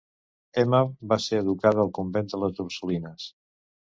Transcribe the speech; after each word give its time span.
Emma 0.61 0.79
va 1.11 1.17
ser 1.25 1.41
educada 1.41 1.83
al 1.85 1.93
convent 1.99 2.31
de 2.33 2.39
les 2.45 2.63
Ursulines. 2.65 3.29